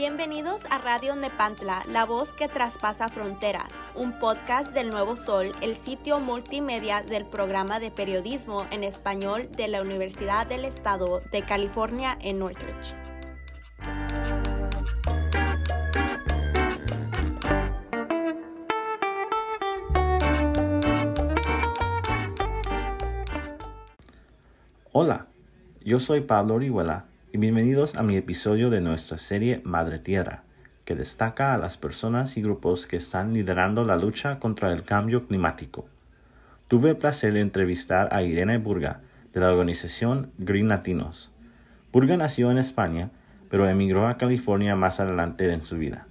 [0.00, 5.76] Bienvenidos a Radio Nepantla, la voz que traspasa fronteras, un podcast del Nuevo Sol, el
[5.76, 12.16] sitio multimedia del programa de periodismo en español de la Universidad del Estado de California
[12.22, 12.94] en Northridge.
[24.92, 25.26] Hola,
[25.84, 30.42] yo soy Pablo Orihuela y bienvenidos a mi episodio de nuestra serie Madre Tierra,
[30.84, 35.28] que destaca a las personas y grupos que están liderando la lucha contra el cambio
[35.28, 35.86] climático.
[36.66, 39.00] Tuve el placer de entrevistar a Irene Burga,
[39.32, 41.30] de la organización Green Latinos.
[41.92, 43.10] Burga nació en España,
[43.48, 46.08] pero emigró a California más adelante en su vida.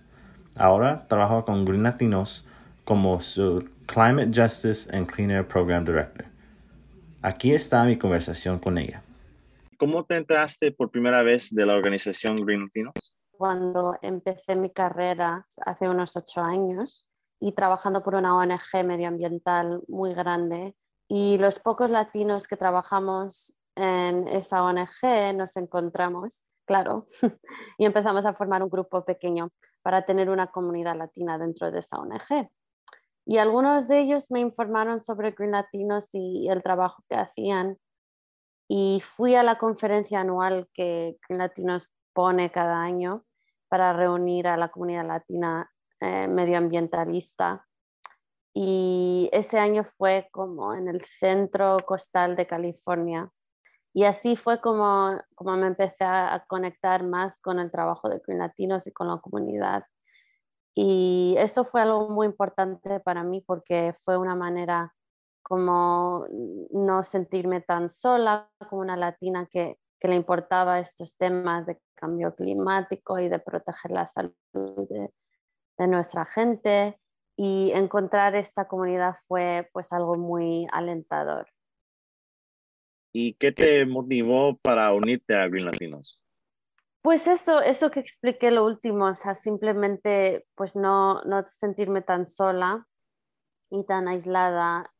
[0.55, 2.45] Ahora trabaja con Green Latinos
[2.85, 6.27] como su Climate Justice and Clean Air Program Director.
[7.21, 9.03] Aquí está mi conversación con ella.
[9.79, 12.93] ¿Cómo te entraste por primera vez de la organización Green Latinos?
[13.31, 17.07] Cuando empecé mi carrera hace unos ocho años
[17.39, 20.75] y trabajando por una ONG medioambiental muy grande
[21.07, 27.07] y los pocos latinos que trabajamos en esa ONG nos encontramos, claro,
[27.77, 29.49] y empezamos a formar un grupo pequeño
[29.81, 32.49] para tener una comunidad latina dentro de esa ONG.
[33.25, 37.77] Y algunos de ellos me informaron sobre Green Latinos y el trabajo que hacían.
[38.71, 43.25] Y fui a la conferencia anual que Green Latinos pone cada año
[43.67, 47.65] para reunir a la comunidad latina eh, medioambientalista.
[48.53, 53.31] Y ese año fue como en el centro costal de California.
[53.91, 58.39] Y así fue como, como me empecé a conectar más con el trabajo de Green
[58.39, 59.83] Latinos y con la comunidad.
[60.75, 64.93] Y eso fue algo muy importante para mí porque fue una manera
[65.49, 66.27] como
[66.69, 72.35] no sentirme tan sola como una latina que, que le importaba estos temas de cambio
[72.35, 75.09] climático y de proteger la salud de,
[75.79, 76.99] de nuestra gente.
[77.35, 81.47] Y encontrar esta comunidad fue pues algo muy alentador.
[83.11, 86.21] ¿Y qué te motivó para unirte a Green Latinos?
[87.01, 92.27] Pues eso, eso que expliqué lo último, o sea, simplemente pues no, no sentirme tan
[92.27, 92.85] sola
[93.71, 94.91] y tan aislada.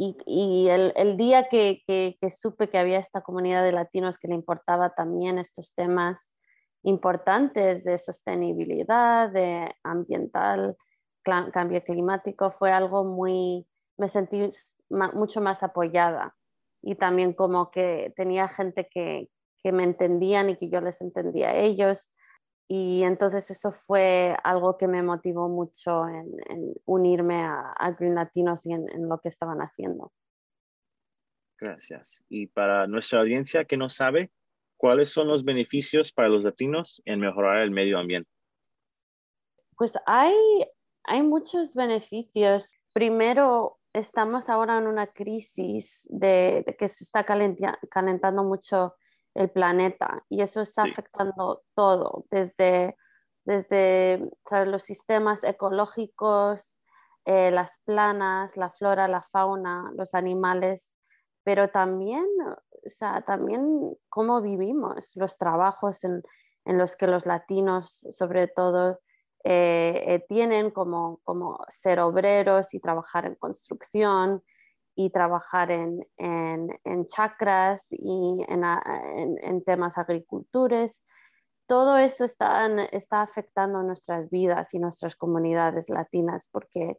[0.00, 1.82] Y, el, día que,
[2.30, 6.30] supe que había esta comunidad de latinos que le importaba también estos temas
[6.84, 10.76] importantes de sostenibilidad, de ambiental,
[11.24, 13.66] cambio climático, fue algo muy,
[13.96, 14.48] me sentí
[14.88, 16.36] mucho más apoyada
[16.80, 19.28] y también como que tenía gente que,
[19.64, 22.12] que me entendían y que yo les entendía a ellos.
[22.70, 28.14] Y entonces eso fue algo que me motivó mucho en, en unirme a, a, Green
[28.14, 30.12] Latinos y en, en, lo que estaban haciendo.
[31.58, 32.22] Gracias.
[32.28, 34.30] Y para nuestra audiencia que no sabe,
[34.76, 38.30] ¿cuáles son los beneficios para los latinos en mejorar el medio ambiente?
[39.78, 40.34] Pues hay,
[41.04, 42.76] hay muchos beneficios.
[42.92, 48.94] Primero, estamos ahora en una crisis de, de que se está calentando mucho
[49.38, 50.90] el planeta y eso está sí.
[50.90, 52.96] afectando todo, desde,
[53.44, 54.68] desde ¿sabes?
[54.68, 56.80] los sistemas ecológicos,
[57.24, 60.92] eh, las planas, la flora, la fauna, los animales,
[61.44, 66.22] pero también, o sea, también cómo vivimos, los trabajos en,
[66.64, 68.98] en los que los latinos, sobre todo,
[69.44, 74.42] eh, eh, tienen como, como ser obreros y trabajar en construcción,
[75.00, 81.00] y trabajar en, en, en chakras y en, en, temas agricultores.
[81.68, 86.98] Todo eso está, está afectando nuestras vidas y nuestras comunidades latinas porque,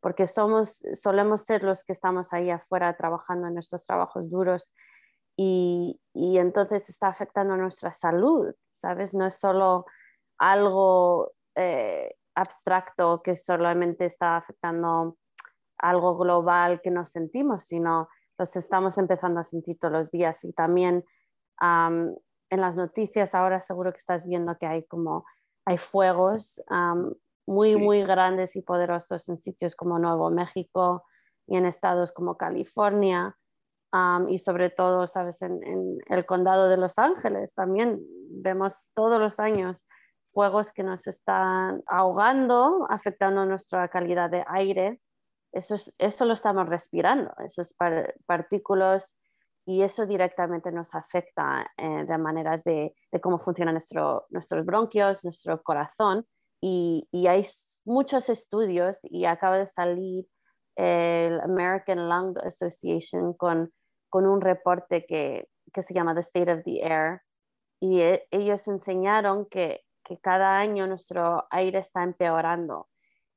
[0.00, 4.72] porque somos, solemos ser los que estamos ahí afuera trabajando en nuestros trabajos duros
[5.36, 9.12] y, y entonces está afectando nuestra salud, ¿sabes?
[9.12, 9.84] No es solo
[10.38, 15.18] algo eh, abstracto que solamente está afectando
[15.78, 18.08] algo global que nos sentimos, sino
[18.38, 20.44] los estamos empezando a sentir todos los días.
[20.44, 21.04] Y también
[21.60, 22.14] um,
[22.50, 25.24] en las noticias ahora seguro que estás viendo que hay como
[25.66, 27.12] hay fuegos um,
[27.46, 27.80] muy, sí.
[27.80, 31.04] muy grandes y poderosos en sitios como Nuevo México
[31.46, 33.36] y en estados como California.
[33.92, 39.20] Um, y sobre todo, sabes, en, en, el condado de Los Ángeles también vemos todos
[39.20, 39.86] los años
[40.32, 45.00] fuegos que nos están ahogando, afectando nuestra calidad de aire
[45.54, 49.16] eso, es, eso lo estamos respirando, esas par partículas
[49.66, 55.24] y eso directamente nos afecta eh, de maneras de, de, cómo funcionan nuestro, nuestros bronquios,
[55.24, 56.26] nuestro corazón.
[56.60, 57.46] Y, y, hay
[57.84, 60.26] muchos estudios y acaba de salir
[60.76, 63.72] el American Lung Association con,
[64.10, 67.22] con un reporte que, que se llama The State of the Air
[67.80, 72.88] y e ellos enseñaron que que cada año nuestro aire está empeorando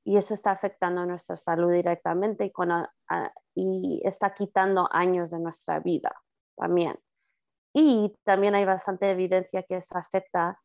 [0.07, 2.53] y eso está afectando nuestra salud directamente y,
[3.55, 6.15] y está quitando años de nuestra vida
[6.55, 6.97] también.
[7.73, 10.61] Y también hay bastante evidencia que eso afecta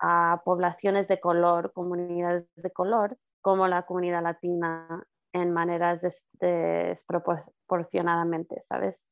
[0.00, 5.04] a poblaciones de color, comunidades de color, como la comunidad latina,
[5.34, 6.00] en maneras
[6.32, 9.04] desproporcionadamente, ¿sabes?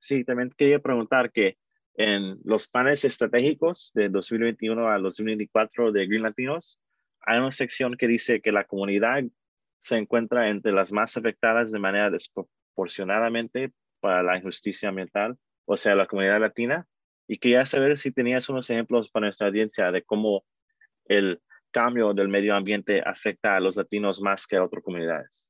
[0.00, 1.56] Sí, también quería preguntar que
[1.94, 6.80] en los planes estratégicos de 2021 a 2024 de Green Latinos,
[7.22, 9.22] hay una sección que dice que la comunidad
[9.78, 15.94] se encuentra entre las más afectadas de manera desproporcionadamente para la injusticia ambiental, o sea,
[15.94, 16.86] la comunidad latina.
[17.28, 20.44] Y quería saber si tenías unos ejemplos para nuestra audiencia de cómo
[21.06, 21.40] el
[21.70, 25.48] cambio del medio ambiente afecta a los latinos más que a otras comunidades.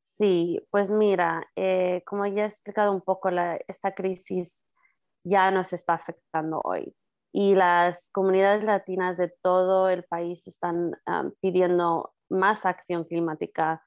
[0.00, 3.30] Sí, pues mira, eh, como ya he explicado un poco,
[3.68, 4.66] esta crisis
[5.24, 6.94] ya nos está afectando hoy
[7.32, 10.92] y las comunidades latinas de todo el país están
[11.40, 13.82] pidiendo más acción climática,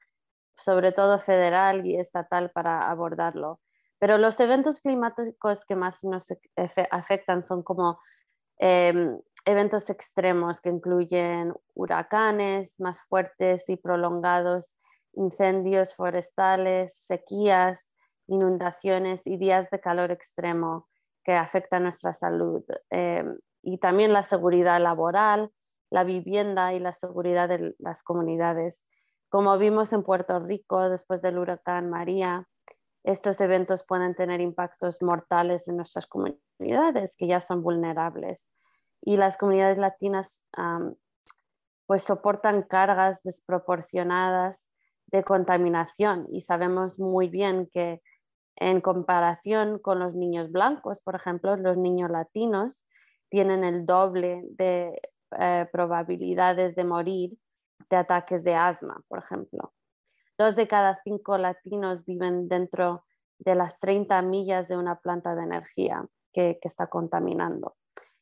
[0.56, 3.60] sobre todo federal y estatal, para abordarlo.
[3.98, 6.32] Pero los eventos climáticos que más nos
[6.90, 7.98] afectan son como
[8.58, 14.76] em, eventos extremos que incluyen huracanes más fuertes y prolongados
[15.16, 17.88] incendios forestales, sequías,
[18.26, 20.88] inundaciones y días de calor extremo
[21.24, 22.62] que afectan nuestra salud.
[22.90, 25.50] Em, y también la seguridad laboral,
[25.90, 28.82] la vivienda y la seguridad de las comunidades.
[29.28, 32.46] Como vimos en Puerto Rico después del huracán María,
[33.04, 38.50] estos eventos pueden tener impactos mortales en nuestras comunidades que ya son vulnerables.
[39.00, 40.44] Y las comunidades latinas
[41.86, 44.66] pues soportan cargas desproporcionadas
[45.06, 48.02] de contaminación y sabemos muy bien que
[48.56, 52.86] en comparación con los niños blancos, por ejemplo, los niños latinos
[53.28, 55.00] tienen el doble de
[55.38, 57.36] eh, probabilidades de morir
[57.90, 59.72] de ataques de asma, por ejemplo.
[60.38, 63.04] Dos de cada cinco latinos viven dentro
[63.38, 67.76] de las 30 millas de una planta de energía que, está contaminando.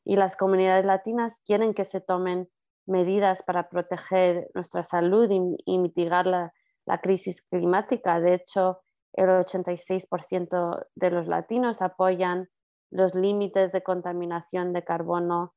[0.04, 2.48] Y las comunidades latinas quieren que se tomen
[2.86, 8.20] medidas para proteger nuestra salud y, mitigar la crisis climática.
[8.20, 8.80] De hecho,
[9.14, 12.48] el 86% de los latinos apoyan
[12.90, 15.54] los límites de contaminación de carbono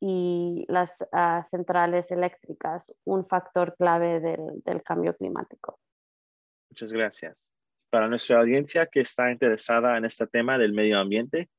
[0.00, 5.78] y las ah, centrales eléctricas, un factor clave del, cambio climático.
[6.70, 7.52] Muchas gracias.
[7.88, 11.50] Para nuestra audiencia que está interesada en este tema del medio ambiente,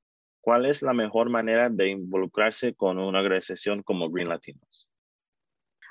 [0.41, 4.89] ¿cuál es la mejor manera de involucrarse con una organización como Green Latinos?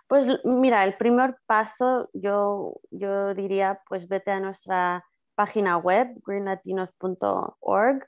[0.06, 8.06] Pues mira, el primer paso yo, yo diría, pues vete a nuestra página web, greenlatinos.org,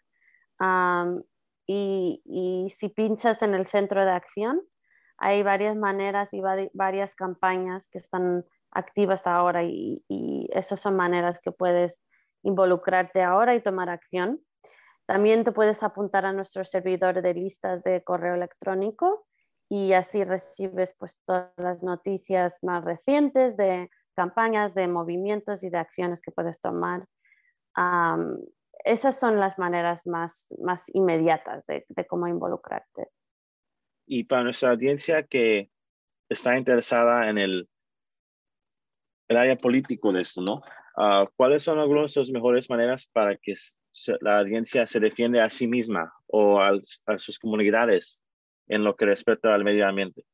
[1.67, 4.61] y, si pinchas en el centro de acción,
[5.17, 6.43] hay varias maneras y
[6.73, 12.03] varias campañas que están activas ahora y, y esas son maneras que puedes
[12.43, 14.41] involucrarte ahora y tomar acción.
[15.07, 19.27] También te puedes apuntar a nuestro servidor de listas de correo electrónico
[19.69, 25.79] y así recibes pues todas las noticias más recientes de campañas, de movimientos y de
[25.79, 27.07] acciones que puedes tomar.
[28.85, 33.09] esas son las maneras más, más inmediatas de, cómo involucrarte.
[34.07, 35.71] Y para nuestra audiencia que
[36.29, 37.69] está interesada en el,
[39.29, 40.61] el área político de esto, ¿no?
[40.97, 43.55] Ah, ¿Cuáles son algunas de las mejores maneras para que
[44.21, 46.79] la audiencia se defiende a sí misma o a
[47.19, 48.25] sus comunidades
[48.69, 50.25] en lo que respecta al medio ambiente?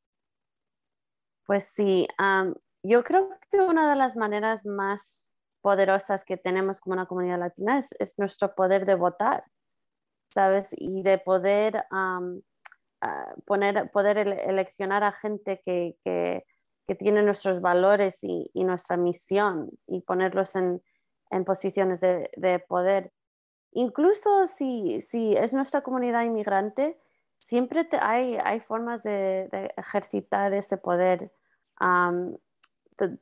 [1.45, 2.07] Pues sí,
[2.83, 5.21] yo creo que una de las maneras más
[5.61, 9.43] poderosas que tenemos como una comunidad latina es, nuestro poder de votar,
[10.33, 10.69] ¿sabes?
[10.71, 11.85] Y de poder
[13.45, 16.45] poner, poder eleccionar a gente que, que,
[16.99, 20.81] tiene nuestros valores y, nuestra misión y ponerlos en,
[21.29, 23.13] en posiciones de, de, poder.
[23.71, 26.99] Incluso si, si es nuestra comunidad inmigrante,
[27.37, 31.31] siempre hay, hay, formas de, ejercitar ese poder.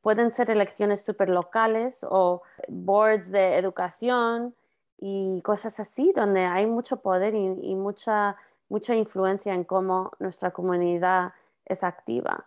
[0.02, 4.56] Pueden ser elecciones súper locales o boards de educación
[4.98, 8.36] y cosas así, donde hay mucho poder y, mucha,
[8.68, 11.34] mucha influencia en cómo nuestra comunidad
[11.66, 12.46] es activa.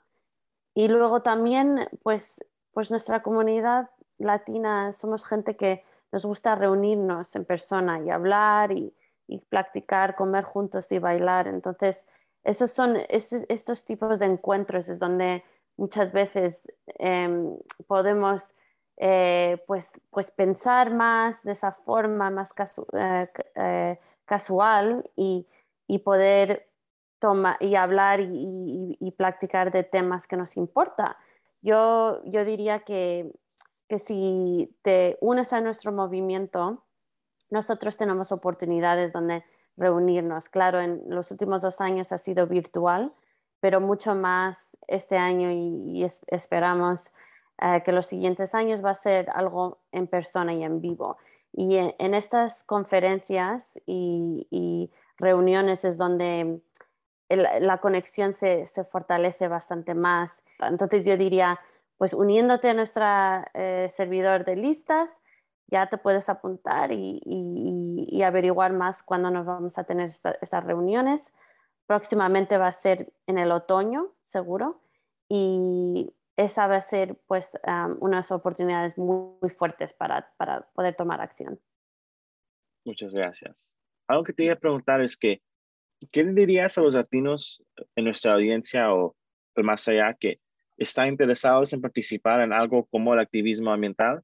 [0.74, 7.44] Y luego también, pues, pues nuestra comunidad latina somos gente que nos gusta reunirnos en
[7.44, 8.94] persona y hablar y,
[9.26, 11.48] y practicar, comer juntos y bailar.
[11.48, 12.04] Entonces,
[12.44, 15.44] esos son estos tipos de encuentros es donde
[15.76, 16.62] muchas veces
[16.98, 18.52] em, podemos
[18.98, 22.50] eh, pues, pues pensar más de esa forma más
[22.92, 25.46] eh, eh, casual y,
[25.86, 26.68] y, poder
[27.60, 31.16] y hablar y, y, practicar de temas que nos importa.
[31.62, 33.32] Yo, yo diría que,
[33.88, 36.84] que si te unes a nuestro movimiento,
[37.50, 39.44] nosotros tenemos oportunidades donde
[39.76, 40.48] reunirnos.
[40.48, 43.12] Claro, en los últimos dos años ha sido virtual,
[43.62, 47.12] pero mucho más este año y, esperamos
[47.58, 51.16] eh, que los siguientes años va a ser algo en persona y en vivo.
[51.52, 56.60] Y en, estas conferencias y, reuniones es donde
[57.28, 60.42] la conexión se, fortalece bastante más.
[60.58, 61.60] Entonces yo diría,
[61.98, 63.04] pues uniéndote a nuestro
[63.54, 65.16] eh, servidor de listas,
[65.68, 71.30] ya te puedes apuntar y, averiguar más cuándo nos vamos a tener estas reuniones.
[71.86, 74.82] Próximamente va a ser en el otoño, seguro,
[75.28, 77.52] y esa va a ser pues
[78.00, 81.60] unas oportunidades muy, fuertes para, para, poder tomar acción.
[82.84, 83.76] Muchas gracias.
[84.08, 85.42] Algo que te iba a preguntar es que,
[86.10, 87.62] ¿qué le dirías a los latinos
[87.96, 89.14] en nuestra audiencia o
[89.56, 90.40] más allá que
[90.78, 94.22] están interesados en participar en algo como el activismo ambiental,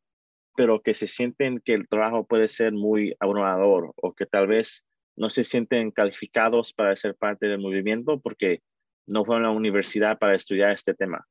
[0.56, 4.84] pero que se sienten que el trabajo puede ser muy abrumador o que tal vez
[5.18, 8.62] no se sienten calificados para ser parte del movimiento porque
[9.06, 11.26] no fueron a la universidad para estudiar este tema?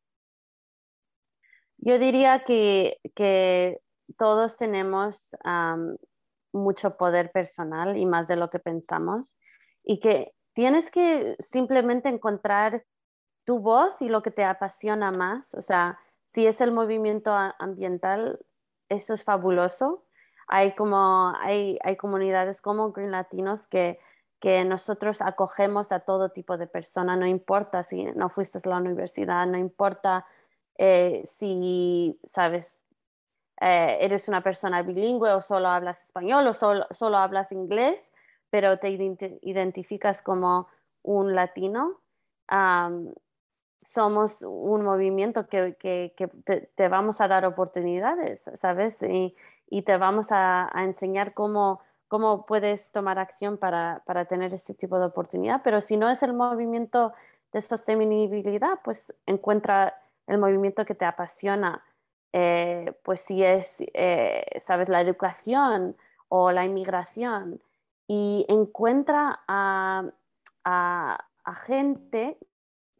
[1.77, 3.79] Yo diría que, que
[4.17, 5.35] todos tenemos
[6.51, 9.35] mucho poder personal y más de lo que pensamos
[9.83, 12.83] y que tienes que simplemente encontrar
[13.45, 15.53] tu voz y lo que te apasiona más.
[15.53, 18.39] O sea, si es el movimiento ambiental,
[18.89, 20.06] eso es fabuloso.
[20.47, 23.99] Hay como hay, hay comunidades como Green Latinos que,
[24.39, 28.77] que nosotros acogemos a todo tipo de persona, no importa si no fuiste a la
[28.77, 30.25] universidad, no importa
[30.77, 32.83] eh, si, sabes,
[33.59, 38.07] eh, eres una persona bilingüe o solo hablas español o solo, solo hablas inglés,
[38.49, 40.67] pero te identificas como
[41.01, 41.99] un latino.
[43.81, 46.11] Somos un movimiento que, que,
[46.75, 49.01] te, vamos a dar oportunidades, ¿sabes?
[49.03, 49.35] Y,
[49.69, 54.73] y te vamos a, a, enseñar cómo, cómo puedes tomar acción para, para tener este
[54.73, 55.61] tipo de oportunidad.
[55.63, 57.13] Pero si no es el movimiento
[57.53, 59.95] de sostenibilidad, pues encuentra
[60.27, 61.83] el movimiento que te apasiona,
[62.33, 65.95] eh, pues si es, eh, sabes, la educación
[66.27, 67.61] o la inmigración,
[68.07, 70.03] y encuentra a,
[71.65, 72.37] gente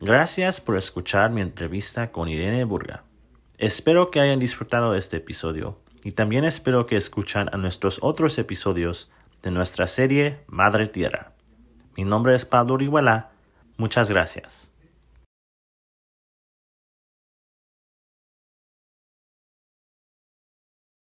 [0.00, 3.02] Gracias por escuchar mi entrevista con Irene Burga.
[3.58, 8.38] Espero que hayan disfrutado de este episodio y también espero que escuchan a nuestros otros
[8.38, 9.10] episodios
[9.42, 11.32] de nuestra serie Madre Tierra.
[11.96, 13.32] Mi nombre es Pablo Orihuela.
[13.76, 14.67] Muchas gracias.